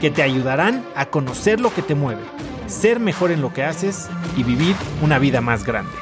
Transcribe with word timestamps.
que 0.00 0.10
te 0.10 0.22
ayudarán 0.22 0.84
a 0.94 1.06
conocer 1.06 1.60
lo 1.60 1.72
que 1.72 1.82
te 1.82 1.94
mueve, 1.94 2.22
ser 2.66 3.00
mejor 3.00 3.30
en 3.30 3.40
lo 3.40 3.52
que 3.52 3.62
haces 3.62 4.08
y 4.36 4.42
vivir 4.42 4.74
una 5.02 5.18
vida 5.18 5.40
más 5.40 5.64
grande. 5.64 5.92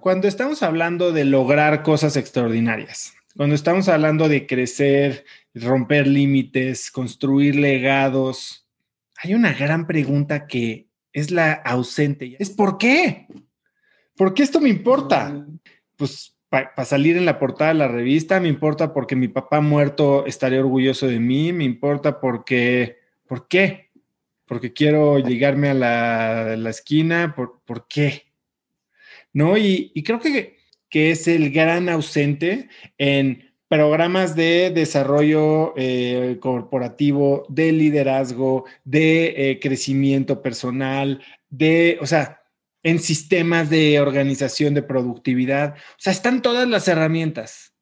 Cuando 0.00 0.26
estamos 0.26 0.62
hablando 0.62 1.12
de 1.12 1.24
lograr 1.24 1.82
cosas 1.82 2.16
extraordinarias, 2.16 3.14
cuando 3.36 3.54
estamos 3.54 3.88
hablando 3.88 4.28
de 4.28 4.46
crecer, 4.46 5.24
romper 5.54 6.06
límites, 6.06 6.90
construir 6.90 7.56
legados, 7.56 8.66
hay 9.16 9.34
una 9.34 9.52
gran 9.52 9.86
pregunta 9.86 10.46
que 10.46 10.88
es 11.12 11.30
la 11.30 11.52
ausente. 11.52 12.36
Es 12.38 12.50
¿por 12.50 12.78
qué? 12.78 13.28
¿Por 14.16 14.34
qué 14.34 14.42
esto 14.42 14.60
me 14.60 14.68
importa? 14.68 15.46
Pues 15.96 16.36
para 16.52 16.84
salir 16.84 17.16
en 17.16 17.24
la 17.24 17.38
portada 17.38 17.72
de 17.72 17.78
la 17.78 17.88
revista, 17.88 18.38
me 18.38 18.48
importa 18.48 18.92
porque 18.92 19.16
mi 19.16 19.26
papá 19.26 19.62
muerto 19.62 20.26
estaría 20.26 20.60
orgulloso 20.60 21.06
de 21.06 21.18
mí, 21.18 21.50
me 21.50 21.64
importa 21.64 22.20
porque, 22.20 22.98
¿por 23.26 23.48
qué? 23.48 23.88
Porque 24.44 24.74
quiero 24.74 25.18
llegarme 25.18 25.70
a 25.70 25.74
la, 25.74 26.68
esquina, 26.68 27.34
¿por, 27.34 27.62
¿por, 27.64 27.88
qué? 27.88 28.24
¿No? 29.32 29.56
Y, 29.56 29.94
creo 30.04 30.20
que, 30.20 30.58
que, 30.90 31.12
es 31.12 31.26
el 31.26 31.50
gran 31.52 31.88
ausente 31.88 32.68
en 32.98 33.54
programas 33.66 34.36
de 34.36 34.72
desarrollo 34.74 35.72
eh, 35.78 36.36
corporativo, 36.38 37.46
de 37.48 37.72
liderazgo, 37.72 38.66
de 38.84 39.52
eh, 39.52 39.58
crecimiento 39.58 40.42
personal, 40.42 41.22
de, 41.48 41.96
o 42.02 42.06
sea, 42.06 42.41
en 42.82 42.98
sistemas 42.98 43.70
de 43.70 44.00
organización 44.00 44.74
de 44.74 44.82
productividad. 44.82 45.74
O 45.74 45.98
sea, 45.98 46.12
están 46.12 46.42
todas 46.42 46.68
las 46.68 46.88
herramientas. 46.88 47.74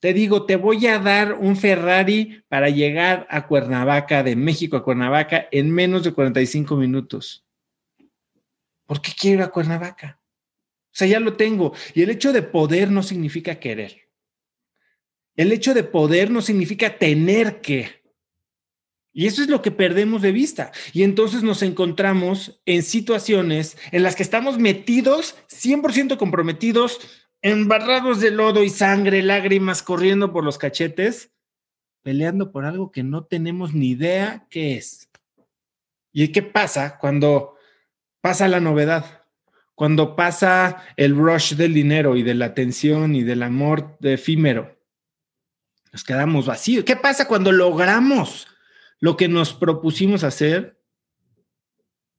Te 0.00 0.12
digo, 0.12 0.46
te 0.46 0.56
voy 0.56 0.86
a 0.88 0.98
dar 0.98 1.34
un 1.34 1.56
Ferrari 1.56 2.42
para 2.48 2.68
llegar 2.68 3.24
a 3.30 3.46
Cuernavaca, 3.46 4.24
de 4.24 4.34
México 4.34 4.76
a 4.76 4.82
Cuernavaca, 4.82 5.46
en 5.52 5.70
menos 5.70 6.02
de 6.02 6.12
45 6.12 6.74
minutos. 6.76 7.46
¿Por 8.84 9.00
qué 9.00 9.12
quiero 9.16 9.38
ir 9.38 9.42
a 9.44 9.50
Cuernavaca? 9.50 10.20
O 10.92 10.94
sea, 10.94 11.06
ya 11.06 11.20
lo 11.20 11.36
tengo. 11.36 11.72
Y 11.94 12.02
el 12.02 12.10
hecho 12.10 12.32
de 12.32 12.42
poder 12.42 12.90
no 12.90 13.02
significa 13.04 13.60
querer. 13.60 14.08
El 15.36 15.52
hecho 15.52 15.72
de 15.72 15.84
poder 15.84 16.30
no 16.30 16.42
significa 16.42 16.98
tener 16.98 17.60
que. 17.60 18.01
Y 19.12 19.26
eso 19.26 19.42
es 19.42 19.48
lo 19.48 19.60
que 19.60 19.70
perdemos 19.70 20.22
de 20.22 20.32
vista. 20.32 20.72
Y 20.92 21.02
entonces 21.02 21.42
nos 21.42 21.62
encontramos 21.62 22.60
en 22.64 22.82
situaciones 22.82 23.76
en 23.90 24.02
las 24.02 24.16
que 24.16 24.22
estamos 24.22 24.58
metidos, 24.58 25.36
100% 25.50 26.16
comprometidos, 26.16 27.00
embarrados 27.42 28.20
de 28.20 28.30
lodo 28.30 28.64
y 28.64 28.70
sangre, 28.70 29.22
lágrimas 29.22 29.82
corriendo 29.82 30.32
por 30.32 30.44
los 30.44 30.56
cachetes, 30.56 31.30
peleando 32.02 32.52
por 32.52 32.64
algo 32.64 32.90
que 32.90 33.02
no 33.02 33.24
tenemos 33.24 33.74
ni 33.74 33.90
idea 33.90 34.46
qué 34.48 34.76
es. 34.76 35.10
¿Y 36.12 36.28
qué 36.28 36.42
pasa 36.42 36.98
cuando 36.98 37.56
pasa 38.20 38.48
la 38.48 38.60
novedad? 38.60 39.24
Cuando 39.74 40.16
pasa 40.16 40.84
el 40.96 41.16
rush 41.16 41.54
del 41.54 41.74
dinero 41.74 42.16
y 42.16 42.22
de 42.22 42.34
la 42.34 42.46
atención 42.46 43.14
y 43.14 43.22
del 43.22 43.42
amor 43.42 43.96
de 44.00 44.14
efímero. 44.14 44.78
Nos 45.92 46.04
quedamos 46.04 46.46
vacíos. 46.46 46.84
¿Qué 46.84 46.96
pasa 46.96 47.26
cuando 47.26 47.52
logramos 47.52 48.46
lo 49.02 49.16
que 49.16 49.26
nos 49.26 49.52
propusimos 49.52 50.22
hacer 50.22 50.80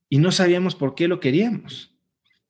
y 0.09 0.17
no 0.17 0.33
sabíamos 0.33 0.75
por 0.75 0.95
qué 0.95 1.07
lo 1.07 1.21
queríamos. 1.21 1.95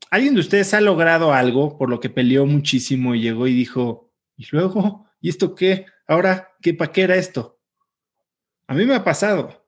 ¿Alguien 0.10 0.34
de 0.34 0.40
ustedes 0.40 0.74
ha 0.74 0.82
logrado 0.82 1.34
algo 1.34 1.78
por 1.78 1.88
lo 1.88 2.00
que 2.00 2.10
peleó 2.10 2.48
muchísimo 2.48 3.14
y 3.14 3.22
llegó 3.22 3.46
y 3.46 3.54
dijo, 3.54 4.12
¿y 4.36 4.48
luego? 4.52 5.06
¿Y 5.22 5.30
esto 5.30 5.54
qué? 5.54 5.86
Ahora, 6.08 6.52
¿qué 6.64 6.74
para 6.74 6.92
qué 6.92 7.04
era 7.04 7.16
esto? 7.16 7.60
A 8.66 8.74
mí 8.74 8.86
me 8.86 8.96
ha 8.96 9.04
pasado. 9.04 9.68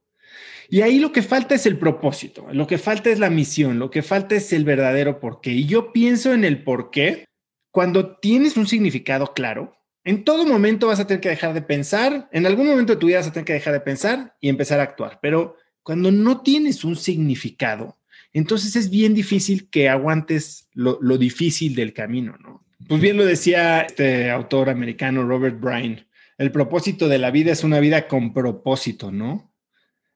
Y 0.67 0.81
ahí 0.81 0.97
lo 0.97 1.11
que 1.11 1.21
falta 1.21 1.53
es 1.53 1.67
el 1.67 1.77
propósito, 1.77 2.47
lo 2.51 2.65
que 2.65 2.79
falta 2.79 3.11
es 3.11 3.19
la 3.19 3.29
misión, 3.29 3.77
lo 3.77 3.91
que 3.91 4.01
falta 4.01 4.33
es 4.33 4.51
el 4.51 4.65
verdadero 4.65 5.19
porqué. 5.19 5.51
Y 5.51 5.67
yo 5.67 5.93
pienso 5.93 6.33
en 6.33 6.43
el 6.43 6.63
porqué 6.63 7.25
cuando 7.69 8.17
tienes 8.17 8.57
un 8.57 8.65
significado 8.65 9.35
claro, 9.35 9.77
en 10.05 10.23
todo 10.23 10.45
momento 10.45 10.87
vas 10.87 10.99
a 10.99 11.07
tener 11.07 11.19
que 11.19 11.29
dejar 11.29 11.53
de 11.53 11.63
pensar, 11.63 12.29
en 12.31 12.45
algún 12.45 12.67
momento 12.67 12.93
de 12.93 12.99
tu 12.99 13.07
vida 13.07 13.17
vas 13.17 13.27
a 13.27 13.33
tener 13.33 13.45
que 13.45 13.53
dejar 13.53 13.73
de 13.73 13.79
pensar 13.79 14.35
y 14.39 14.49
empezar 14.49 14.79
a 14.79 14.83
actuar, 14.83 15.19
pero 15.21 15.57
cuando 15.81 16.11
no 16.11 16.41
tienes 16.41 16.83
un 16.83 16.95
significado, 16.95 17.97
entonces 18.31 18.75
es 18.75 18.89
bien 18.91 19.15
difícil 19.15 19.69
que 19.69 19.89
aguantes 19.89 20.69
lo, 20.73 20.99
difícil 21.17 21.73
del 21.73 21.93
camino, 21.93 22.37
¿no? 22.39 22.63
Pues 22.87 23.01
bien 23.01 23.17
lo 23.17 23.25
decía 23.25 23.81
este 23.81 24.29
autor 24.29 24.69
americano 24.69 25.23
Robert 25.23 25.59
Bryan, 25.59 26.05
el 26.37 26.51
propósito 26.51 27.07
de 27.07 27.17
la 27.17 27.31
vida 27.31 27.51
es 27.51 27.63
una 27.63 27.79
vida 27.79 28.07
con 28.07 28.31
propósito, 28.31 29.11
¿no? 29.11 29.53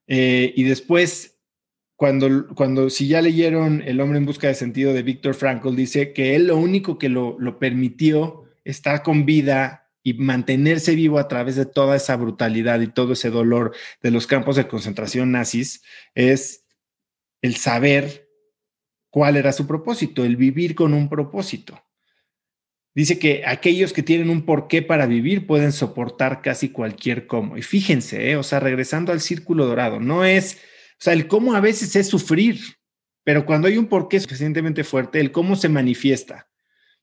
Eh, 0.05 0.53
y 0.55 0.63
después, 0.63 1.39
cuando, 1.95 2.47
cuando, 2.55 2.89
si 2.89 3.07
ya 3.07 3.21
leyeron 3.21 3.81
El 3.85 4.01
hombre 4.01 4.17
en 4.17 4.25
busca 4.25 4.47
de 4.47 4.55
sentido 4.55 4.93
de 4.93 5.03
Víctor 5.03 5.33
Frankl, 5.33 5.75
dice 5.75 6.13
que 6.13 6.35
él 6.35 6.47
lo 6.47 6.57
único 6.57 6.97
que 6.97 7.09
lo, 7.09 7.37
lo 7.39 7.57
permitió 7.57 8.48
estar 8.63 9.03
con 9.03 9.25
vida 9.25 9.89
y 10.03 10.13
mantenerse 10.13 10.95
vivo 10.95 11.19
a 11.19 11.27
través 11.27 11.55
de 11.55 11.65
toda 11.65 11.95
esa 11.95 12.15
brutalidad 12.15 12.79
y 12.81 12.87
todo 12.87 13.13
ese 13.13 13.29
dolor 13.29 13.75
de 14.01 14.11
los 14.11 14.27
campos 14.27 14.55
de 14.55 14.67
concentración 14.67 15.31
nazis 15.31 15.83
es 16.15 16.65
el 17.41 17.55
saber 17.55 18.29
cuál 19.09 19.37
era 19.37 19.51
su 19.51 19.67
propósito, 19.67 20.23
el 20.23 20.35
vivir 20.35 20.75
con 20.75 20.93
un 20.93 21.09
propósito. 21.09 21.83
Dice 22.95 23.19
que 23.19 23.43
aquellos 23.45 23.93
que 23.93 24.03
tienen 24.03 24.29
un 24.29 24.45
porqué 24.45 24.81
para 24.81 25.05
vivir 25.05 25.45
pueden 25.45 25.71
soportar 25.71 26.41
casi 26.41 26.69
cualquier 26.69 27.27
cómo. 27.27 27.55
Y 27.55 27.61
fíjense, 27.61 28.31
¿eh? 28.31 28.35
o 28.35 28.43
sea, 28.43 28.59
regresando 28.59 29.11
al 29.11 29.21
círculo 29.21 29.65
dorado, 29.65 29.99
no 29.99 30.25
es, 30.25 30.55
o 30.55 31.01
sea, 31.03 31.13
el 31.13 31.27
cómo 31.27 31.53
a 31.55 31.61
veces 31.61 31.95
es 31.95 32.07
sufrir, 32.07 32.59
pero 33.23 33.45
cuando 33.45 33.67
hay 33.67 33.77
un 33.77 33.87
porqué 33.87 34.19
suficientemente 34.19 34.83
fuerte, 34.83 35.19
el 35.19 35.31
cómo 35.31 35.55
se 35.55 35.69
manifiesta 35.69 36.49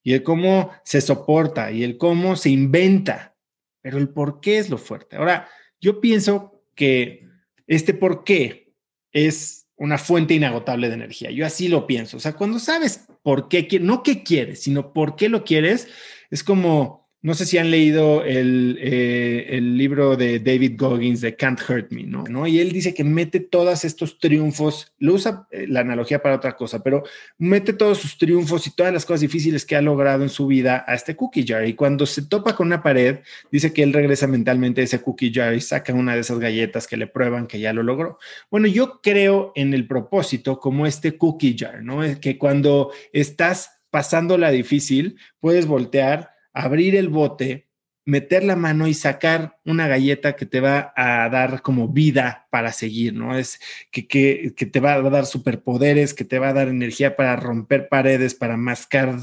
y 0.06 0.12
el 0.12 0.22
cómo 0.22 0.70
se 0.84 1.00
soporta 1.00 1.72
y 1.72 1.82
el 1.82 1.98
cómo 1.98 2.36
se 2.36 2.50
inventa, 2.50 3.34
pero 3.82 3.98
el 3.98 4.08
por 4.08 4.38
qué 4.38 4.58
es 4.58 4.70
lo 4.70 4.78
fuerte. 4.78 5.16
Ahora, 5.16 5.48
yo 5.80 6.00
pienso 6.00 6.62
que 6.76 7.26
este 7.66 7.92
por 7.92 8.22
qué 8.22 8.72
es 9.10 9.66
una 9.74 9.98
fuente 9.98 10.34
inagotable 10.34 10.86
de 10.86 10.94
energía. 10.94 11.32
Yo 11.32 11.44
así 11.44 11.66
lo 11.66 11.88
pienso. 11.88 12.18
O 12.18 12.20
sea, 12.20 12.34
cuando 12.34 12.60
sabes 12.60 13.08
por 13.24 13.48
qué, 13.48 13.66
no 13.80 14.04
qué 14.04 14.22
quieres, 14.22 14.62
sino 14.62 14.92
por 14.92 15.16
qué 15.16 15.28
lo 15.28 15.42
quieres, 15.42 15.88
es 16.30 16.44
como 16.44 17.05
no 17.22 17.34
sé 17.34 17.46
si 17.46 17.58
han 17.58 17.70
leído 17.70 18.22
eh, 18.24 19.46
el, 19.50 19.76
libro 19.76 20.16
de 20.16 20.38
David 20.38 20.74
Goggins 20.76 21.20
de 21.20 21.34
Can't 21.34 21.60
Hurt 21.68 21.90
Me, 21.90 22.04
¿no? 22.04 22.46
Y 22.46 22.60
él 22.60 22.70
dice 22.70 22.94
que 22.94 23.04
mete 23.04 23.40
todos 23.40 23.84
estos 23.84 24.18
triunfos, 24.18 24.92
lo 24.98 25.14
usa 25.14 25.48
eh, 25.50 25.66
la 25.68 25.80
analogía 25.80 26.22
para 26.22 26.36
otra 26.36 26.56
cosa, 26.56 26.82
pero 26.82 27.02
mete 27.38 27.72
todos 27.72 27.98
sus 27.98 28.16
triunfos 28.16 28.66
y 28.66 28.76
todas 28.76 28.92
las 28.92 29.04
cosas 29.04 29.22
difíciles 29.22 29.64
que 29.64 29.74
ha 29.74 29.82
logrado 29.82 30.22
en 30.22 30.28
su 30.28 30.46
vida 30.46 30.84
a 30.86 30.94
este 30.94 31.16
cookie 31.16 31.44
jar. 31.44 31.66
Y 31.66 31.74
cuando 31.74 32.06
se 32.06 32.22
topa 32.22 32.54
con 32.54 32.68
una 32.68 32.82
pared, 32.82 33.20
dice 33.50 33.72
que 33.72 33.82
él 33.82 33.92
regresa 33.92 34.26
mentalmente 34.26 34.82
a 34.82 34.84
ese 34.84 35.00
cookie 35.00 35.32
jar 35.32 35.54
y 35.54 35.60
saca 35.60 35.92
una 35.94 36.14
de 36.14 36.20
esas 36.20 36.38
galletas 36.38 36.86
que 36.86 36.96
le 36.96 37.06
prueban 37.06 37.46
que 37.46 37.58
ya 37.58 37.72
lo 37.72 37.82
logró. 37.82 38.18
Bueno, 38.50 38.68
yo 38.68 39.00
creo 39.02 39.52
en 39.56 39.74
el 39.74 39.88
propósito 39.88 40.60
como 40.60 40.86
este 40.86 41.16
cookie 41.16 41.56
jar, 41.58 41.82
¿no? 41.82 42.02
Que 42.20 42.38
cuando 42.38 42.92
estás 43.12 43.80
pasando 43.90 44.36
la 44.38 44.50
difícil, 44.50 45.18
puedes 45.40 45.66
voltear 45.66 46.35
abrir 46.56 46.96
el 46.96 47.10
bote, 47.10 47.68
meter 48.06 48.44
la 48.44 48.56
mano 48.56 48.86
y 48.86 48.94
sacar 48.94 49.58
una 49.64 49.88
galleta 49.88 50.36
que 50.36 50.46
te 50.46 50.60
va 50.60 50.92
a 50.96 51.28
dar 51.28 51.60
como 51.60 51.88
vida 51.88 52.46
para 52.50 52.72
seguir, 52.72 53.12
¿no? 53.12 53.36
Es 53.36 53.60
que, 53.90 54.06
que, 54.06 54.66
te 54.66 54.80
va 54.80 54.94
a 54.94 55.02
dar 55.02 55.26
superpoderes, 55.26 56.14
que 56.14 56.24
te 56.24 56.38
va 56.38 56.48
a 56.48 56.52
dar 56.54 56.68
energía 56.68 57.14
para 57.14 57.36
romper 57.36 57.88
paredes, 57.88 58.34
para 58.34 58.56
mascar 58.56 59.16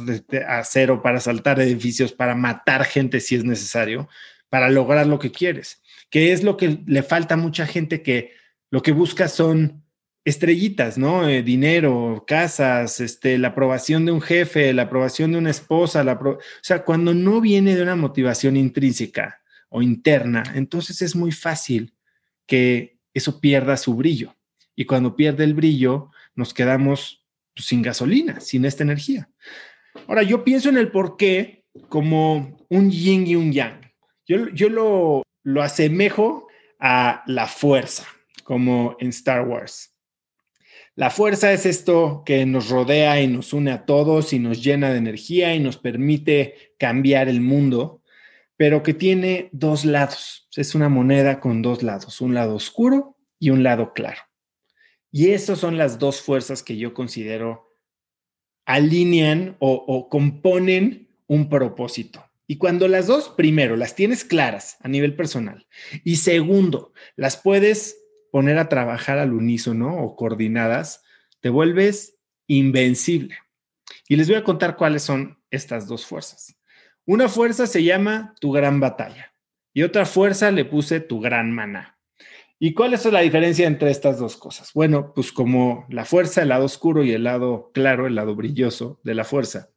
acero, 0.47 1.01
para 1.01 1.19
saltar 1.19 1.59
edificios, 1.59 2.11
para 2.13 2.35
matar 2.35 2.85
gente 2.85 3.19
si 3.19 3.35
es 3.35 3.43
necesario, 3.43 4.09
para 4.49 4.69
lograr 4.69 5.07
lo 5.07 5.17
que 5.17 5.31
quieres, 5.31 5.81
que 6.11 6.33
es 6.33 6.43
lo 6.43 6.55
que 6.55 6.79
le 6.85 7.01
falta 7.01 7.33
a 7.33 7.37
mucha 7.37 7.65
gente 7.65 8.03
que 8.03 8.33
lo 8.69 8.83
que 8.83 8.91
busca 8.91 9.27
son 9.27 9.82
estrellitas, 10.25 10.97
¿no? 10.97 11.27
Eh, 11.27 11.43
dinero, 11.43 12.23
casas, 12.25 12.99
este, 12.99 13.37
la 13.37 13.49
aprobación 13.49 14.05
de 14.05 14.11
un 14.11 14.21
jefe, 14.21 14.73
la 14.73 14.83
aprobación 14.83 15.31
de 15.31 15.37
una 15.37 15.49
esposa, 15.49 16.03
la 16.03 16.13
o 16.13 16.39
sea, 16.61 16.83
cuando 16.85 17.13
no 17.13 17.41
viene 17.41 17.75
de 17.75 17.83
una 17.83 17.95
motivación 17.95 18.55
intrínseca 18.55 19.41
o 19.69 19.81
interna, 19.81 20.43
entonces 20.55 21.01
es 21.01 21.15
muy 21.15 21.31
fácil 21.31 21.93
que 22.45 22.99
eso 23.13 23.39
pierda 23.41 23.77
su 23.77 23.95
brillo. 23.95 24.35
Y 24.75 24.85
cuando 24.85 25.15
pierde 25.15 25.43
el 25.43 25.53
brillo, 25.53 26.09
nos 26.35 26.53
quedamos 26.53 27.25
pues, 27.53 27.67
sin 27.67 27.81
gasolina, 27.81 28.39
sin 28.39 28.65
esta 28.65 28.83
energía. 28.83 29.29
Ahora, 30.07 30.23
yo 30.23 30.43
pienso 30.43 30.69
en 30.69 30.77
el 30.77 30.89
por 30.89 31.17
qué 31.17 31.65
como 31.89 32.57
un 32.69 32.91
yin 32.91 33.27
y 33.27 33.35
un 33.35 33.51
yang. 33.51 33.81
Yo, 34.25 34.49
yo 34.49 34.69
lo, 34.69 35.23
lo 35.43 35.61
asemejo 35.61 36.47
a 36.79 37.23
la 37.27 37.47
fuerza, 37.47 38.07
como 38.43 38.95
en 38.99 39.09
Star 39.09 39.47
Wars. 39.47 39.92
La 40.95 41.09
fuerza 41.09 41.51
es 41.51 41.65
esto 41.65 42.21
que 42.23 42.45
nos 42.45 42.69
rodea 42.69 43.19
y 43.19 43.27
nos 43.27 43.51
une 43.51 43.71
a 43.71 43.85
todos 43.85 44.31
y 44.31 44.37
nos 44.37 44.63
llena 44.63 44.91
de 44.91 44.99
energía 44.99 45.55
y 45.55 45.59
nos 45.59 45.77
permite 45.77 46.75
cambiar 46.77 47.29
el 47.29 47.41
mundo, 47.41 48.03
pero 48.57 48.83
que 48.83 48.93
tiene 48.93 49.49
dos 49.51 49.85
lados. 49.85 50.47
Es 50.55 50.75
una 50.75 50.89
moneda 50.89 51.39
con 51.39 51.63
dos 51.63 51.81
lados, 51.81 52.21
un 52.21 52.35
lado 52.35 52.53
oscuro 52.53 53.17
y 53.39 53.49
un 53.49 53.63
lado 53.63 53.93
claro. 53.93 54.21
Y 55.11 55.31
esas 55.31 55.57
son 55.57 55.77
las 55.77 55.97
dos 55.97 56.21
fuerzas 56.21 56.61
que 56.61 56.77
yo 56.77 56.93
considero 56.93 57.73
alinean 58.65 59.57
o, 59.59 60.09
componen 60.09 61.07
un 61.27 61.49
propósito. 61.49 62.23
Y 62.45 62.57
cuando 62.57 62.87
las 62.87 63.07
dos, 63.07 63.29
primero, 63.29 63.75
las 63.77 63.95
tienes 63.95 64.23
claras 64.23 64.77
a 64.81 64.87
nivel 64.87 65.15
personal 65.15 65.65
y 66.03 66.17
segundo, 66.17 66.93
las 67.15 67.37
puedes 67.37 68.02
poner 68.33 68.57
a 68.57 68.67
trabajar 68.67 69.19
al 69.19 69.31
unísono 69.31 69.95
o 69.95 70.15
coordinadas, 70.15 71.03
te 71.39 71.49
vuelves 71.49 72.17
invencible. 72.47 73.37
Y 74.07 74.15
les 74.15 74.27
voy 74.27 74.37
a 74.37 74.43
contar 74.43 74.75
cuáles 74.75 75.03
son 75.03 75.39
estas 75.51 75.87
dos 75.87 76.07
fuerzas. 76.07 76.57
Una 77.05 77.29
fuerza 77.29 77.67
se 77.67 77.83
llama 77.83 78.33
tu 78.41 78.51
gran 78.51 78.79
batalla 78.79 79.35
y 79.71 79.83
otra 79.83 80.07
fuerza 80.07 80.49
le 80.49 80.65
puse 80.65 80.99
tu 80.99 81.19
gran 81.19 81.51
maná. 81.51 81.99
¿Y 82.57 82.73
cuál 82.73 82.95
es 82.95 83.05
la 83.05 83.19
diferencia 83.19 83.67
entre 83.67 83.91
estas 83.91 84.17
dos 84.17 84.35
cosas? 84.35 84.71
Bueno, 84.73 85.13
pues 85.13 85.31
como 85.31 85.85
la 85.89 86.03
fuerza, 86.03 86.41
el 86.41 86.49
lado 86.49 86.65
oscuro 86.65 87.03
y 87.03 87.11
el 87.11 87.25
lado 87.25 87.69
claro, 87.71 88.07
el 88.07 88.15
lado 88.15 88.33
brilloso 88.33 88.99
de 89.03 89.13
la 89.13 89.25
fuerza. 89.25 89.69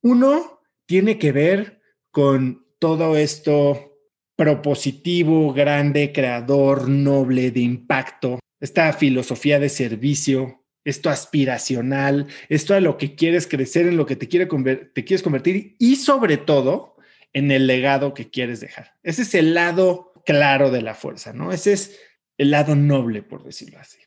Uno 0.00 0.62
tiene 0.86 1.16
que 1.16 1.30
ver 1.30 1.80
con 2.10 2.66
todo 2.80 3.16
esto 3.16 3.91
propositivo, 4.36 5.52
grande, 5.52 6.12
creador, 6.12 6.88
noble, 6.88 7.50
de 7.50 7.60
impacto, 7.60 8.38
esta 8.60 8.92
filosofía 8.92 9.58
de 9.58 9.68
servicio, 9.68 10.64
esto 10.84 11.10
aspiracional, 11.10 12.28
esto 12.48 12.74
a 12.74 12.80
lo 12.80 12.96
que 12.96 13.14
quieres 13.14 13.46
crecer, 13.46 13.86
en 13.86 13.96
lo 13.96 14.06
que 14.06 14.16
te, 14.16 14.28
quiere 14.28 14.46
te 14.46 15.04
quieres 15.04 15.22
convertir 15.22 15.76
y 15.78 15.96
sobre 15.96 16.36
todo 16.36 16.96
en 17.32 17.50
el 17.50 17.66
legado 17.66 18.14
que 18.14 18.30
quieres 18.30 18.60
dejar. 18.60 18.94
Ese 19.02 19.22
es 19.22 19.34
el 19.34 19.54
lado 19.54 20.12
claro 20.24 20.70
de 20.70 20.82
la 20.82 20.94
fuerza, 20.94 21.32
¿no? 21.32 21.52
Ese 21.52 21.72
es 21.72 21.98
el 22.38 22.50
lado 22.50 22.74
noble, 22.74 23.22
por 23.22 23.44
decirlo 23.44 23.78
así. 23.78 23.98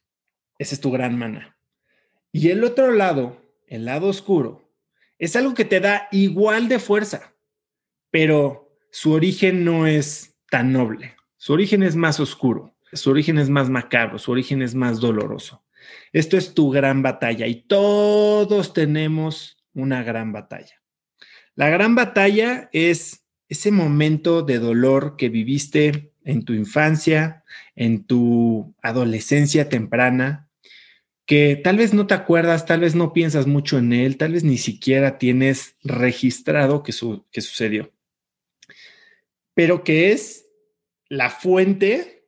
Ese 0.58 0.76
es 0.76 0.82
tu 0.82 0.92
gran 0.92 1.18
mana. 1.18 1.58
Y 2.32 2.50
el 2.50 2.64
otro 2.64 2.92
lado, 2.92 3.42
el 3.68 3.86
lado 3.86 4.08
oscuro, 4.08 4.74
es 5.18 5.36
algo 5.36 5.54
que 5.54 5.66
te 5.66 5.80
da 5.80 6.08
igual 6.12 6.68
de 6.68 6.80
fuerza, 6.80 7.36
pero 8.12 8.65
su 8.96 9.12
origen 9.12 9.66
no 9.66 9.88
es 9.88 10.38
tan 10.50 10.72
noble, 10.72 11.18
su 11.36 11.52
origen 11.52 11.84
es 11.84 11.98
más 11.98 12.22
oscuro, 12.22 12.78
su 12.94 13.10
origen 13.10 13.38
es 13.38 13.50
más 13.50 13.70
macabro, 13.70 14.18
su 14.20 14.32
origen 14.32 14.62
es 14.62 14.74
más 14.74 15.02
doloroso. 15.02 15.66
Esto 16.14 16.38
es 16.38 16.54
tu 16.54 16.70
gran 16.70 17.02
batalla 17.02 17.46
y 17.46 17.64
todos 17.64 18.72
tenemos 18.72 19.58
una 19.74 20.02
gran 20.02 20.32
batalla. 20.32 20.82
La 21.56 21.68
gran 21.68 21.94
batalla 21.94 22.70
es 22.72 23.26
ese 23.50 23.70
momento 23.70 24.44
de 24.44 24.60
dolor 24.60 25.18
que 25.18 25.28
viviste 25.28 26.14
en 26.24 26.46
tu 26.46 26.54
infancia, 26.54 27.44
en 27.76 28.06
tu 28.06 28.74
adolescencia 28.82 29.68
temprana, 29.68 30.48
que 31.26 31.60
tal 31.62 31.76
vez 31.76 31.94
no 31.94 32.08
te 32.08 32.14
acuerdas, 32.14 32.66
tal 32.66 32.80
vez 32.80 32.96
no 32.96 33.12
piensas 33.12 33.46
mucho 33.46 33.78
en 33.78 33.92
él, 33.92 34.16
tal 34.16 34.32
vez 34.32 34.46
ni 34.46 34.58
siquiera 34.58 35.18
tienes 35.18 35.76
registrado 35.84 36.82
que, 36.82 36.94
sucedió 36.94 37.92
pero 39.56 39.84
que 39.84 40.12
es 40.12 40.46
la 41.10 41.32
fuente 41.32 42.28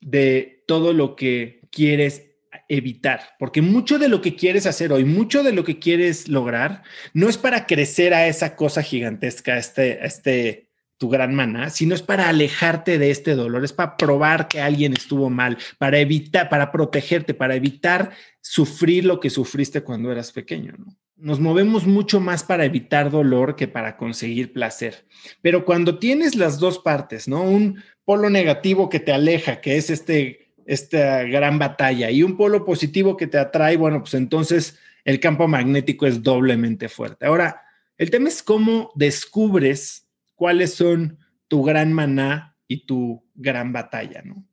de 0.00 0.62
todo 0.68 0.92
lo 0.92 1.16
que 1.16 1.62
quieres 1.72 2.22
evitar, 2.68 3.20
porque 3.38 3.62
mucho 3.62 3.98
de 3.98 4.08
lo 4.08 4.20
que 4.20 4.34
quieres 4.34 4.66
hacer 4.66 4.92
hoy, 4.92 5.04
mucho 5.04 5.42
de 5.42 5.52
lo 5.52 5.64
que 5.64 5.78
quieres 5.78 6.28
lograr, 6.28 6.82
no 7.12 7.28
es 7.28 7.36
para 7.38 7.66
crecer 7.66 8.14
a 8.14 8.26
esa 8.28 8.56
cosa 8.56 8.82
gigantesca, 8.82 9.56
este, 9.56 10.04
este, 10.04 10.70
tu 10.98 11.08
gran 11.08 11.34
maná, 11.34 11.70
sino 11.70 11.94
es 11.94 12.02
para 12.02 12.28
alejarte 12.28 12.98
de 12.98 13.10
este 13.10 13.34
dolor, 13.34 13.64
es 13.64 13.72
para 13.72 13.96
probar 13.96 14.48
que 14.48 14.60
alguien 14.60 14.94
estuvo 14.94 15.30
mal, 15.30 15.58
para 15.78 15.98
evitar, 15.98 16.48
para 16.48 16.72
protegerte, 16.72 17.34
para 17.34 17.54
evitar 17.54 18.12
sufrir 18.40 19.04
lo 19.04 19.20
que 19.20 19.30
sufriste 19.30 19.82
cuando 19.82 20.10
eras 20.10 20.32
pequeño, 20.32 20.74
¿no? 20.78 20.96
Nos 21.16 21.40
movemos 21.40 21.86
mucho 21.86 22.20
más 22.20 22.44
para 22.44 22.64
evitar 22.64 23.10
dolor 23.10 23.56
que 23.56 23.68
para 23.68 23.96
conseguir 23.96 24.52
placer. 24.52 25.06
Pero 25.40 25.64
cuando 25.64 25.98
tienes 25.98 26.36
las 26.36 26.58
dos 26.58 26.78
partes, 26.78 27.26
¿no? 27.26 27.42
Un 27.42 27.82
polo 28.04 28.28
negativo 28.28 28.88
que 28.88 29.00
te 29.00 29.12
aleja, 29.12 29.60
que 29.60 29.76
es 29.76 29.90
este, 29.90 30.52
esta 30.66 31.22
gran 31.24 31.58
batalla, 31.58 32.10
y 32.10 32.22
un 32.22 32.36
polo 32.36 32.64
positivo 32.64 33.16
que 33.16 33.26
te 33.26 33.38
atrae, 33.38 33.76
bueno, 33.76 34.00
pues 34.00 34.14
entonces 34.14 34.78
el 35.04 35.20
campo 35.20 35.48
magnético 35.48 36.06
es 36.06 36.22
doblemente 36.22 36.88
fuerte. 36.88 37.26
Ahora, 37.26 37.62
el 37.96 38.10
tema 38.10 38.28
es 38.28 38.42
cómo 38.42 38.92
descubres 38.94 40.06
cuáles 40.34 40.74
son 40.74 41.18
tu 41.48 41.62
gran 41.62 41.92
maná 41.92 42.56
y 42.68 42.84
tu 42.84 43.24
gran 43.34 43.72
batalla, 43.72 44.22
¿no? 44.22 44.44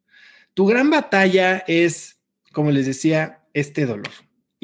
Tu 0.53 0.65
gran 0.65 0.89
batalla 0.89 1.63
es, 1.67 2.21
como 2.51 2.71
les 2.71 2.85
decía, 2.85 3.41
este 3.53 3.85
dolor. 3.85 4.11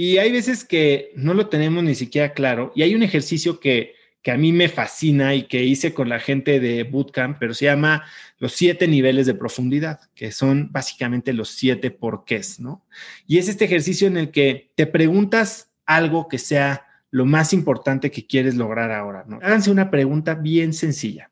Y 0.01 0.17
hay 0.17 0.31
veces 0.31 0.63
que 0.63 1.11
no 1.17 1.33
lo 1.33 1.49
tenemos 1.49 1.83
ni 1.83 1.93
siquiera 1.93 2.31
claro. 2.31 2.71
Y 2.73 2.83
hay 2.83 2.95
un 2.95 3.03
ejercicio 3.03 3.59
que, 3.59 3.95
que 4.21 4.31
a 4.31 4.37
mí 4.37 4.53
me 4.53 4.69
fascina 4.69 5.35
y 5.35 5.43
que 5.43 5.65
hice 5.65 5.93
con 5.93 6.07
la 6.07 6.21
gente 6.21 6.61
de 6.61 6.83
Bootcamp, 6.83 7.37
pero 7.37 7.53
se 7.53 7.65
llama 7.65 8.05
los 8.37 8.53
siete 8.53 8.87
niveles 8.87 9.25
de 9.25 9.33
profundidad, 9.33 9.99
que 10.15 10.31
son 10.31 10.71
básicamente 10.71 11.33
los 11.33 11.49
siete 11.49 11.91
porqués, 11.91 12.61
¿no? 12.61 12.85
Y 13.27 13.39
es 13.39 13.49
este 13.49 13.65
ejercicio 13.65 14.07
en 14.07 14.15
el 14.15 14.31
que 14.31 14.71
te 14.75 14.87
preguntas 14.87 15.69
algo 15.85 16.29
que 16.29 16.37
sea 16.37 16.87
lo 17.11 17.25
más 17.25 17.51
importante 17.51 18.09
que 18.09 18.25
quieres 18.25 18.55
lograr 18.55 18.93
ahora, 18.93 19.25
¿no? 19.27 19.39
Háganse 19.43 19.69
una 19.69 19.91
pregunta 19.91 20.33
bien 20.33 20.71
sencilla. 20.71 21.29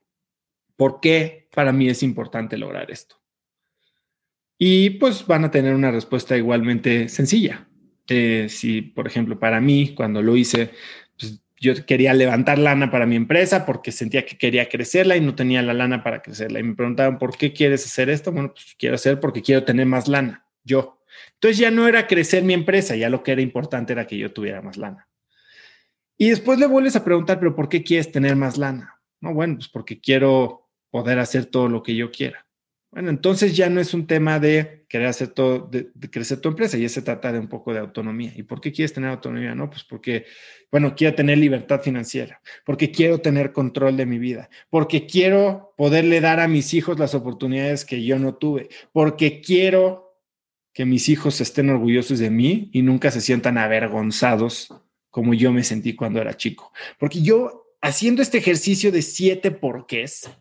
¿Por 0.75 0.99
qué 0.99 1.47
para 1.55 1.71
mí 1.71 1.87
es 1.87 2.03
importante 2.03 2.57
lograr 2.57 2.91
esto? 2.91 3.15
Y 4.57 4.89
pues 4.89 5.25
van 5.25 5.45
a 5.45 5.51
tener 5.51 5.73
una 5.73 5.91
respuesta 5.91 6.35
igualmente 6.35 7.07
sencilla. 7.07 7.66
Eh, 8.09 8.47
si, 8.49 8.81
por 8.81 9.07
ejemplo, 9.07 9.39
para 9.39 9.59
mí, 9.59 9.93
cuando 9.95 10.21
lo 10.21 10.35
hice, 10.35 10.71
pues, 11.19 11.41
yo 11.59 11.85
quería 11.85 12.13
levantar 12.13 12.59
lana 12.59 12.91
para 12.91 13.05
mi 13.05 13.15
empresa 13.15 13.65
porque 13.65 13.91
sentía 13.91 14.25
que 14.25 14.37
quería 14.37 14.69
crecerla 14.69 15.17
y 15.17 15.21
no 15.21 15.35
tenía 15.35 15.61
la 15.61 15.73
lana 15.73 16.03
para 16.03 16.21
crecerla. 16.21 16.59
Y 16.59 16.63
me 16.63 16.75
preguntaban, 16.75 17.17
¿por 17.17 17.37
qué 17.37 17.53
quieres 17.53 17.85
hacer 17.85 18.09
esto? 18.09 18.31
Bueno, 18.31 18.53
pues 18.53 18.75
quiero 18.77 18.95
hacer 18.95 19.19
porque 19.19 19.41
quiero 19.41 19.63
tener 19.63 19.85
más 19.85 20.07
lana, 20.07 20.45
yo. 20.63 21.01
Entonces 21.33 21.57
ya 21.57 21.71
no 21.71 21.87
era 21.87 22.07
crecer 22.07 22.43
mi 22.43 22.53
empresa, 22.53 22.95
ya 22.95 23.09
lo 23.09 23.23
que 23.23 23.31
era 23.31 23.41
importante 23.41 23.93
era 23.93 24.07
que 24.07 24.17
yo 24.17 24.31
tuviera 24.31 24.61
más 24.61 24.77
lana. 24.77 25.07
Y 26.17 26.29
después 26.29 26.59
le 26.59 26.65
vuelves 26.65 26.95
a 26.95 27.03
preguntar, 27.03 27.39
¿pero 27.39 27.55
por 27.55 27.69
qué 27.69 27.83
quieres 27.83 28.11
tener 28.11 28.35
más 28.35 28.57
lana? 28.57 28.99
No, 29.21 29.33
bueno, 29.33 29.55
pues 29.55 29.67
porque 29.67 29.99
quiero 29.99 30.67
poder 30.89 31.19
hacer 31.19 31.45
todo 31.45 31.69
lo 31.69 31.83
que 31.83 31.95
yo 31.95 32.11
quiera. 32.11 32.46
Bueno, 32.97 33.11
entonces 33.11 33.55
ya 33.55 33.69
no 33.69 33.79
es 33.79 33.93
un 33.93 34.07
tema 34.07 34.39
de 34.39 34.87
querer 34.89 35.05
hacer 35.05 35.27
todo, 35.27 35.69
de, 35.69 35.91
crecer 36.09 36.41
tu 36.41 36.49
empresa, 36.49 36.79
ya 36.79 36.89
se 36.89 37.03
trata 37.03 37.31
de 37.31 37.37
un 37.37 37.47
poco 37.47 37.71
de 37.71 37.77
autonomía. 37.77 38.33
¿Y 38.35 38.41
por 38.41 38.59
qué 38.59 38.71
quieres 38.71 38.91
tener 38.91 39.11
autonomía? 39.11 39.53
No, 39.53 39.69
pues 39.69 39.83
porque, 39.83 40.25
bueno, 40.71 40.95
quiero 40.95 41.13
tener 41.13 41.37
libertad 41.37 41.79
financiera, 41.79 42.41
porque 42.65 42.89
quiero 42.89 43.19
tener 43.19 43.53
control 43.53 43.97
de 43.97 44.07
mi 44.07 44.17
vida, 44.17 44.49
porque 44.71 45.05
quiero 45.05 45.75
poderle 45.77 46.21
dar 46.21 46.39
a 46.39 46.47
mis 46.47 46.73
hijos 46.73 46.97
las 46.97 47.13
oportunidades 47.13 47.85
que 47.85 48.03
yo 48.03 48.17
no 48.17 48.33
tuve, 48.33 48.69
porque 48.91 49.41
quiero 49.41 50.17
que 50.73 50.85
mis 50.85 51.07
hijos 51.07 51.39
estén 51.39 51.69
orgullosos 51.69 52.17
de 52.17 52.31
mí 52.31 52.71
y 52.73 52.81
nunca 52.81 53.11
se 53.11 53.21
sientan 53.21 53.59
avergonzados 53.59 54.73
como 55.11 55.35
yo 55.35 55.53
me 55.53 55.63
sentí 55.63 55.93
cuando 55.93 56.19
era 56.19 56.35
chico. 56.35 56.73
Porque 56.97 57.21
yo, 57.21 57.75
haciendo 57.79 58.23
este 58.23 58.39
ejercicio 58.39 58.91
de 58.91 59.03
siete 59.03 59.51
porqués, 59.51 60.31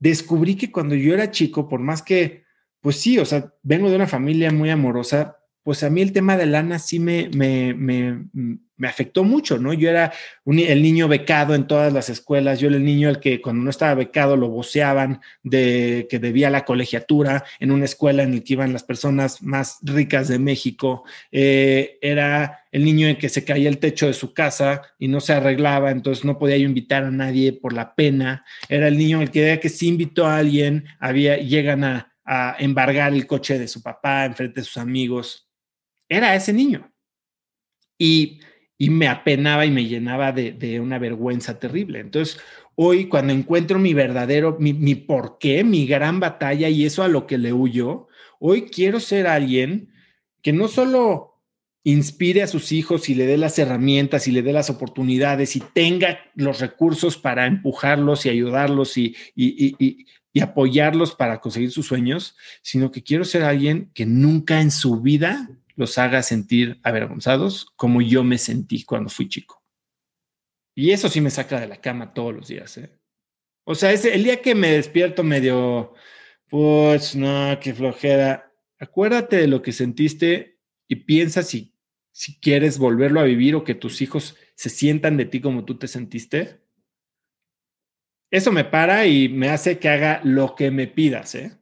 descubrí 0.00 0.56
que 0.56 0.72
cuando 0.72 0.96
yo 0.96 1.14
era 1.14 1.30
chico, 1.30 1.68
por 1.68 1.80
más 1.80 2.02
que, 2.02 2.44
pues 2.80 2.96
sí, 2.96 3.18
o 3.18 3.24
sea, 3.24 3.54
vengo 3.62 3.88
de 3.88 3.96
una 3.96 4.08
familia 4.08 4.50
muy 4.50 4.70
amorosa, 4.70 5.39
pues 5.62 5.82
a 5.82 5.90
mí 5.90 6.00
el 6.00 6.12
tema 6.12 6.36
de 6.36 6.46
lana 6.46 6.78
sí 6.78 6.98
me, 6.98 7.28
me, 7.34 7.74
me, 7.74 8.88
afectó 8.88 9.24
mucho, 9.24 9.58
¿no? 9.58 9.74
Yo 9.74 9.90
era 9.90 10.10
el 10.46 10.82
niño 10.82 11.06
becado 11.06 11.54
en 11.54 11.66
todas 11.66 11.92
las 11.92 12.08
escuelas, 12.08 12.60
yo 12.60 12.68
era 12.68 12.76
el 12.76 12.84
niño 12.84 13.10
al 13.10 13.20
que 13.20 13.42
cuando 13.42 13.62
no 13.62 13.68
estaba 13.68 13.94
becado 13.94 14.36
lo 14.36 14.48
voceaban 14.48 15.20
de 15.42 16.06
que 16.08 16.18
debía 16.18 16.48
la 16.48 16.64
colegiatura 16.64 17.44
en 17.58 17.72
una 17.72 17.84
escuela 17.84 18.22
en 18.22 18.34
la 18.34 18.40
que 18.40 18.54
iban 18.54 18.72
las 18.72 18.84
personas 18.84 19.42
más 19.42 19.78
ricas 19.82 20.28
de 20.28 20.38
México, 20.38 21.04
eh, 21.30 21.98
era 22.00 22.64
el 22.72 22.84
niño 22.84 23.08
en 23.08 23.16
que 23.16 23.28
se 23.28 23.44
caía 23.44 23.68
el 23.68 23.78
techo 23.78 24.06
de 24.06 24.14
su 24.14 24.32
casa 24.32 24.80
y 24.98 25.08
no 25.08 25.20
se 25.20 25.34
arreglaba, 25.34 25.90
entonces 25.90 26.24
no 26.24 26.38
podía 26.38 26.56
yo 26.56 26.64
invitar 26.64 27.04
a 27.04 27.10
nadie 27.10 27.52
por 27.52 27.74
la 27.74 27.94
pena, 27.94 28.44
era 28.68 28.88
el 28.88 28.96
niño 28.96 29.20
el 29.20 29.30
que 29.30 29.60
que 29.60 29.68
si 29.68 29.88
invitó 29.88 30.26
a 30.26 30.38
alguien, 30.38 30.86
había, 31.00 31.36
llegan 31.36 31.84
a 31.84 32.10
a 32.32 32.54
embargar 32.60 33.12
el 33.12 33.26
coche 33.26 33.58
de 33.58 33.66
su 33.66 33.82
papá 33.82 34.24
en 34.24 34.36
frente 34.36 34.60
de 34.60 34.64
sus 34.64 34.76
amigos. 34.76 35.49
Era 36.10 36.34
ese 36.34 36.52
niño. 36.52 36.92
Y, 37.96 38.40
me 38.78 39.08
apenaba 39.08 39.64
y 39.64 39.70
me 39.70 39.86
llenaba 39.86 40.32
de, 40.32 40.80
una 40.80 40.98
vergüenza 40.98 41.58
terrible. 41.58 42.00
Entonces, 42.00 42.40
hoy 42.74 43.06
cuando 43.06 43.32
encuentro 43.32 43.78
mi 43.78 43.94
verdadero, 43.94 44.56
mi, 44.58 44.72
mi 44.72 44.94
porqué, 44.94 45.64
mi 45.64 45.86
gran 45.86 46.18
batalla 46.18 46.68
y 46.68 46.84
eso 46.84 47.02
a 47.02 47.08
lo 47.08 47.26
que 47.26 47.38
le 47.38 47.52
huyo, 47.52 48.08
hoy 48.38 48.62
quiero 48.62 48.98
ser 48.98 49.26
alguien 49.26 49.92
que 50.42 50.52
no 50.52 50.66
solo 50.66 51.30
inspire 51.84 52.42
a 52.42 52.46
sus 52.46 52.72
hijos 52.72 53.08
y 53.08 53.14
le 53.14 53.26
dé 53.26 53.36
las 53.36 53.58
herramientas 53.58 54.28
y 54.28 54.32
le 54.32 54.42
dé 54.42 54.52
las 54.52 54.70
oportunidades 54.70 55.56
y 55.56 55.60
tenga 55.60 56.18
los 56.34 56.60
recursos 56.60 57.16
para 57.16 57.46
empujarlos 57.46 58.26
y 58.26 58.30
ayudarlos 58.30 58.96
y, 58.98 59.14
y, 59.34 60.06
apoyarlos 60.40 61.14
para 61.14 61.40
conseguir 61.40 61.70
sus 61.70 61.86
sueños, 61.86 62.36
sino 62.62 62.90
que 62.90 63.02
quiero 63.02 63.24
ser 63.24 63.42
alguien 63.42 63.90
que 63.94 64.06
nunca 64.06 64.60
en 64.60 64.70
su 64.70 65.00
vida 65.00 65.50
los 65.80 65.96
haga 65.96 66.22
sentir 66.22 66.78
avergonzados 66.82 67.72
como 67.74 68.02
yo 68.02 68.22
me 68.22 68.36
sentí 68.36 68.84
cuando 68.84 69.08
fui 69.08 69.30
chico. 69.30 69.64
Y 70.74 70.90
eso 70.90 71.08
sí 71.08 71.22
me 71.22 71.30
saca 71.30 71.58
de 71.58 71.66
la 71.66 71.80
cama 71.80 72.12
todos 72.12 72.34
los 72.34 72.48
días. 72.48 72.76
¿eh? 72.76 73.00
O 73.64 73.74
sea, 73.74 73.90
ese, 73.90 74.14
el 74.14 74.24
día 74.24 74.42
que 74.42 74.54
me 74.54 74.72
despierto 74.72 75.24
medio, 75.24 75.94
pues 76.50 77.16
no, 77.16 77.58
qué 77.62 77.72
flojera. 77.72 78.52
Acuérdate 78.78 79.36
de 79.36 79.46
lo 79.46 79.62
que 79.62 79.72
sentiste 79.72 80.58
y 80.86 80.96
piensa 80.96 81.42
si, 81.42 81.74
si 82.12 82.38
quieres 82.38 82.76
volverlo 82.76 83.20
a 83.20 83.24
vivir 83.24 83.54
o 83.54 83.64
que 83.64 83.74
tus 83.74 84.02
hijos 84.02 84.36
se 84.54 84.68
sientan 84.68 85.16
de 85.16 85.24
ti 85.24 85.40
como 85.40 85.64
tú 85.64 85.78
te 85.78 85.88
sentiste. 85.88 86.60
Eso 88.30 88.52
me 88.52 88.64
para 88.64 89.06
y 89.06 89.30
me 89.30 89.48
hace 89.48 89.78
que 89.78 89.88
haga 89.88 90.20
lo 90.24 90.54
que 90.54 90.70
me 90.70 90.86
pidas. 90.88 91.34
¿eh? 91.36 91.58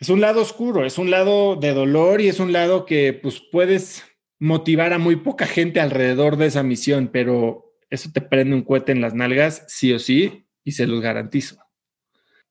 Es 0.00 0.08
un 0.08 0.22
lado 0.22 0.40
oscuro, 0.40 0.86
es 0.86 0.96
un 0.96 1.10
lado 1.10 1.56
de 1.56 1.74
dolor 1.74 2.22
y 2.22 2.28
es 2.28 2.40
un 2.40 2.52
lado 2.52 2.86
que 2.86 3.12
pues 3.12 3.40
puedes 3.52 4.02
motivar 4.38 4.94
a 4.94 4.98
muy 4.98 5.16
poca 5.16 5.46
gente 5.46 5.78
alrededor 5.78 6.38
de 6.38 6.46
esa 6.46 6.62
misión, 6.62 7.10
pero 7.12 7.76
eso 7.90 8.10
te 8.10 8.22
prende 8.22 8.56
un 8.56 8.62
cohete 8.62 8.92
en 8.92 9.02
las 9.02 9.14
nalgas, 9.14 9.64
sí 9.68 9.92
o 9.92 9.98
sí, 9.98 10.46
y 10.64 10.72
se 10.72 10.86
los 10.86 11.02
garantizo. 11.02 11.58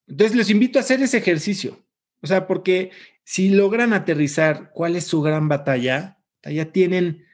Entonces 0.08 0.38
les 0.38 0.50
invito 0.52 0.78
a 0.78 0.84
hacer 0.84 1.02
ese 1.02 1.18
ejercicio. 1.18 1.80
O 2.22 2.28
sea, 2.28 2.46
porque 2.46 2.92
si 3.24 3.50
logran 3.50 3.94
aterrizar 3.94 4.72
cuál 4.72 4.96
es 4.96 5.06
su 5.06 5.22
gran 5.22 5.48
batalla, 5.48 6.20
ya 6.44 6.72
tienen 6.72 7.26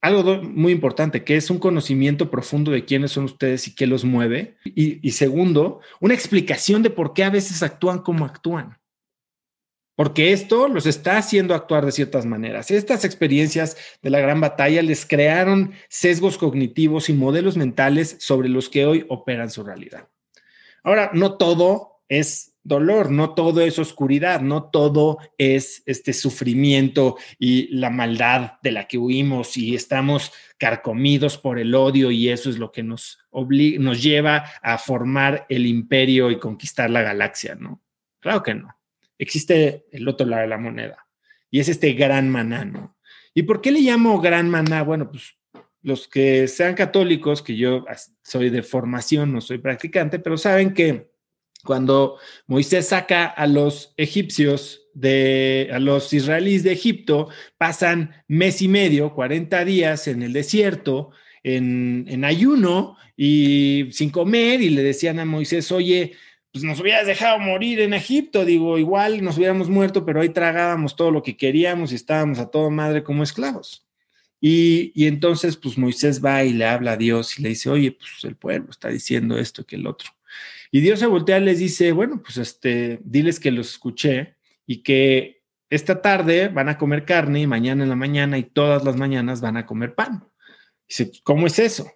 algo 0.00 0.42
muy 0.42 0.72
importante, 0.72 1.22
que 1.22 1.36
es 1.36 1.50
un 1.50 1.58
conocimiento 1.58 2.30
profundo 2.30 2.70
de 2.70 2.84
quiénes 2.84 3.12
son 3.12 3.24
ustedes 3.24 3.68
y 3.68 3.74
qué 3.74 3.86
los 3.86 4.04
mueve. 4.04 4.56
Y, 4.64 5.10
segundo, 5.12 5.80
una 6.00 6.14
explicación 6.14 6.82
de 6.82 6.90
por 6.90 7.12
qué 7.12 7.24
a 7.24 7.30
veces 7.30 7.62
actúan 7.62 8.00
como 8.00 8.24
actúan. 8.24 8.78
Porque 9.94 10.32
esto 10.32 10.68
los 10.68 10.86
está 10.86 11.18
haciendo 11.18 11.54
actuar 11.54 11.84
de 11.84 11.92
ciertas 11.92 12.24
maneras. 12.24 12.70
Estas 12.70 13.04
experiencias 13.04 13.76
de 14.00 14.10
la 14.10 14.20
gran 14.20 14.40
batalla 14.40 14.82
les 14.82 15.04
crearon 15.04 15.72
sesgos 15.88 16.38
cognitivos 16.38 17.10
y 17.10 17.12
modelos 17.12 17.56
mentales 17.56 18.16
sobre 18.18 18.48
los 18.48 18.68
que 18.68 18.86
hoy 18.86 19.04
operan 19.08 19.50
su 19.50 19.62
realidad. 19.62 20.08
Ahora, 20.82 21.10
no 21.12 21.36
todo 21.36 22.00
es 22.08 22.52
dolor, 22.64 23.10
no 23.10 23.34
todo 23.34 23.60
es 23.60 23.78
oscuridad, 23.78 24.40
no 24.40 24.64
todo 24.64 25.18
es 25.36 25.82
este 25.86 26.12
sufrimiento 26.12 27.16
y 27.38 27.74
la 27.74 27.90
maldad 27.90 28.52
de 28.62 28.72
la 28.72 28.86
que 28.86 28.98
huimos 28.98 29.56
y 29.56 29.74
estamos 29.74 30.32
carcomidos 30.58 31.38
por 31.38 31.58
el 31.58 31.74
odio 31.74 32.10
y 32.10 32.28
eso 32.28 32.50
es 32.50 32.58
lo 32.58 32.70
que 32.70 32.82
nos 32.82 33.18
nos 33.32 34.02
lleva 34.02 34.44
a 34.62 34.78
formar 34.78 35.46
el 35.48 35.66
imperio 35.66 36.30
y 36.30 36.38
conquistar 36.38 36.90
la 36.90 37.02
galaxia, 37.02 37.54
¿no? 37.56 37.80
Claro 38.20 38.42
que 38.42 38.54
no. 38.54 38.76
Existe 39.22 39.84
el 39.92 40.08
otro 40.08 40.26
lado 40.26 40.42
de 40.42 40.48
la 40.48 40.58
moneda 40.58 41.06
y 41.48 41.60
es 41.60 41.68
este 41.68 41.92
gran 41.92 42.28
maná, 42.28 42.64
¿no? 42.64 42.96
¿Y 43.32 43.44
por 43.44 43.60
qué 43.60 43.70
le 43.70 43.78
llamo 43.78 44.20
gran 44.20 44.50
maná? 44.50 44.82
Bueno, 44.82 45.12
pues 45.12 45.36
los 45.80 46.08
que 46.08 46.48
sean 46.48 46.74
católicos, 46.74 47.40
que 47.40 47.56
yo 47.56 47.84
soy 48.24 48.50
de 48.50 48.64
formación, 48.64 49.32
no 49.32 49.40
soy 49.40 49.58
practicante, 49.58 50.18
pero 50.18 50.36
saben 50.36 50.74
que 50.74 51.12
cuando 51.64 52.18
Moisés 52.48 52.88
saca 52.88 53.26
a 53.26 53.46
los 53.46 53.94
egipcios 53.96 54.88
de 54.92 55.70
a 55.72 55.78
los 55.78 56.12
israelíes 56.12 56.64
de 56.64 56.72
Egipto, 56.72 57.28
pasan 57.58 58.24
mes 58.26 58.60
y 58.60 58.66
medio, 58.66 59.14
40 59.14 59.64
días 59.64 60.08
en 60.08 60.24
el 60.24 60.32
desierto, 60.32 61.12
en, 61.44 62.06
en, 62.08 62.24
ayuno 62.24 62.96
y 63.16 63.86
sin 63.92 64.10
comer, 64.10 64.60
y 64.60 64.70
le 64.70 64.82
decían 64.82 65.20
a 65.20 65.24
Moisés, 65.24 65.70
oye, 65.70 66.14
pues 66.52 66.64
nos 66.64 66.78
hubieras 66.80 67.06
dejado 67.06 67.38
morir 67.38 67.80
en 67.80 67.94
Egipto, 67.94 68.44
digo, 68.44 68.76
igual 68.78 69.24
nos 69.24 69.38
hubiéramos 69.38 69.70
muerto, 69.70 70.04
pero 70.04 70.20
ahí 70.20 70.28
tragábamos 70.28 70.94
todo 70.96 71.10
lo 71.10 71.22
que 71.22 71.36
queríamos 71.36 71.92
y 71.92 71.94
estábamos 71.94 72.38
a 72.38 72.50
toda 72.50 72.68
madre 72.68 73.02
como 73.02 73.22
esclavos. 73.22 73.86
Y, 74.38 74.92
y, 74.94 75.06
entonces, 75.06 75.56
pues 75.56 75.78
Moisés 75.78 76.22
va 76.22 76.44
y 76.44 76.52
le 76.52 76.66
habla 76.66 76.92
a 76.92 76.96
Dios 76.96 77.38
y 77.38 77.42
le 77.42 77.50
dice, 77.50 77.70
oye, 77.70 77.92
pues 77.92 78.24
el 78.24 78.36
pueblo 78.36 78.70
está 78.70 78.88
diciendo 78.88 79.38
esto 79.38 79.64
que 79.64 79.76
el 79.76 79.86
otro. 79.86 80.10
Y 80.70 80.80
Dios 80.80 80.98
se 80.98 81.06
voltea 81.06 81.38
y 81.38 81.44
les 81.44 81.58
dice, 81.58 81.92
bueno, 81.92 82.20
pues 82.22 82.38
este, 82.38 82.98
diles 83.04 83.38
que 83.38 83.52
los 83.52 83.70
escuché 83.70 84.36
y 84.66 84.82
que 84.82 85.42
esta 85.70 86.02
tarde 86.02 86.48
van 86.48 86.68
a 86.68 86.76
comer 86.76 87.04
carne 87.04 87.40
y 87.40 87.46
mañana 87.46 87.82
en 87.84 87.88
la 87.88 87.96
mañana 87.96 88.36
y 88.36 88.42
todas 88.42 88.84
las 88.84 88.96
mañanas 88.96 89.40
van 89.40 89.56
a 89.56 89.64
comer 89.64 89.94
pan. 89.94 90.28
Dice, 90.88 91.12
¿cómo 91.22 91.46
es 91.46 91.58
eso? 91.58 91.90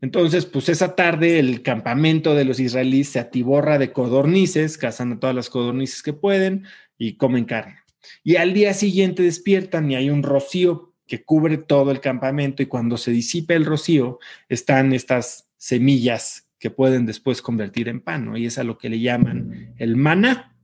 Entonces, 0.00 0.46
pues 0.46 0.68
esa 0.68 0.94
tarde 0.94 1.38
el 1.38 1.62
campamento 1.62 2.34
de 2.34 2.44
los 2.44 2.60
israelíes 2.60 3.08
se 3.08 3.18
atiborra 3.18 3.78
de 3.78 3.92
codornices, 3.92 4.78
cazan 4.78 5.12
a 5.12 5.20
todas 5.20 5.34
las 5.34 5.50
codornices 5.50 6.02
que 6.02 6.12
pueden 6.12 6.66
y 6.96 7.16
comen 7.16 7.44
carne. 7.44 7.78
Y 8.22 8.36
al 8.36 8.54
día 8.54 8.74
siguiente 8.74 9.22
despiertan 9.22 9.90
y 9.90 9.96
hay 9.96 10.10
un 10.10 10.22
rocío 10.22 10.94
que 11.06 11.24
cubre 11.24 11.58
todo 11.58 11.90
el 11.90 12.00
campamento 12.00 12.62
y 12.62 12.66
cuando 12.66 12.96
se 12.96 13.10
disipa 13.10 13.54
el 13.54 13.64
rocío 13.64 14.18
están 14.48 14.92
estas 14.92 15.48
semillas 15.56 16.48
que 16.58 16.70
pueden 16.70 17.06
después 17.06 17.42
convertir 17.42 17.88
en 17.88 18.00
pan, 18.00 18.26
¿no? 18.26 18.36
Y 18.36 18.46
es 18.46 18.58
a 18.58 18.64
lo 18.64 18.78
que 18.78 18.88
le 18.88 19.00
llaman 19.00 19.74
el 19.78 19.96
maná. 19.96 20.56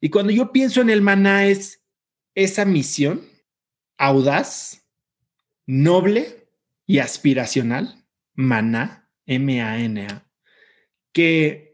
Y 0.00 0.10
cuando 0.10 0.32
yo 0.32 0.52
pienso 0.52 0.80
en 0.80 0.90
el 0.90 1.02
maná 1.02 1.46
es 1.46 1.82
esa 2.34 2.64
misión 2.64 3.22
audaz, 3.96 4.86
noble 5.66 6.48
y 6.86 6.98
aspiracional, 6.98 7.97
maná, 8.38 9.10
M-A-N-A, 9.26 10.30
que 11.12 11.68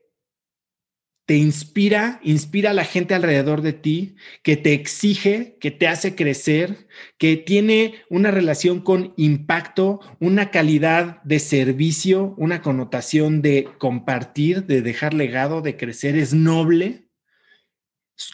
te 1.26 1.37
inspira, 1.37 2.21
inspira 2.23 2.71
a 2.71 2.75
la 2.75 2.85
gente 2.85 3.14
alrededor 3.14 3.61
de 3.61 3.75
ti, 3.75 4.16
que 4.42 4.56
te 4.56 4.73
exige, 4.73 5.56
que 5.61 5.71
te 5.71 5.88
hace 5.88 6.14
crecer, 6.14 6.88
que 7.18 7.37
tiene 7.37 7.94
una 8.09 8.30
relación 8.30 8.80
con 8.80 9.12
impacto, 9.16 10.00
una 10.21 10.50
calidad 10.50 11.23
de 11.23 11.38
servicio, 11.38 12.35
una 12.38 12.62
connotación 12.62 13.42
de 13.42 13.68
compartir, 13.78 14.64
de 14.64 14.80
dejar 14.83 15.12
legado, 15.12 15.61
de 15.61 15.76
crecer, 15.76 16.16
es 16.16 16.33
noble, 16.33 17.09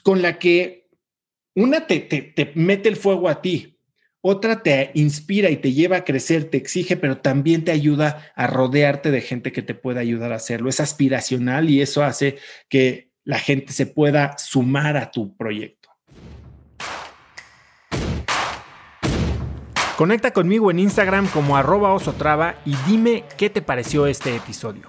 con 0.02 0.22
la 0.22 0.38
que 0.38 0.88
una 1.54 1.86
te, 1.88 2.00
te, 2.00 2.52
mete 2.54 2.88
el 2.88 2.96
fuego 2.96 3.28
a 3.28 3.42
ti, 3.42 3.79
otra 4.22 4.62
te 4.62 4.90
inspira 4.94 5.50
y 5.50 5.56
te 5.56 5.72
lleva 5.72 5.98
a 5.98 6.04
crecer, 6.04 6.44
te 6.44 6.58
exige, 6.58 6.96
pero 6.96 7.18
también 7.18 7.64
te 7.64 7.70
ayuda 7.70 8.32
a 8.36 8.46
rodearte 8.46 9.10
de 9.10 9.20
gente 9.20 9.52
que 9.52 9.62
te 9.62 9.74
pueda 9.74 10.00
ayudar 10.00 10.32
a 10.32 10.36
hacerlo. 10.36 10.68
Es 10.68 10.80
aspiracional 10.80 11.70
y 11.70 11.80
eso 11.80 12.04
hace 12.04 12.36
que 12.68 13.10
la 13.24 13.38
gente 13.38 13.72
se 13.72 13.86
pueda 13.86 14.36
sumar 14.38 14.96
a 14.96 15.10
tu 15.10 15.36
proyecto. 15.36 15.88
Conecta 19.96 20.32
conmigo 20.32 20.70
en 20.70 20.78
Instagram 20.78 21.28
como 21.28 21.56
arroba 21.56 21.92
osotrava 21.92 22.54
y 22.64 22.74
dime 22.86 23.24
qué 23.36 23.50
te 23.50 23.60
pareció 23.60 24.06
este 24.06 24.34
episodio. 24.34 24.88